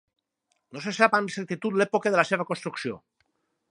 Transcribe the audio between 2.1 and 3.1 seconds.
de la seva construcció.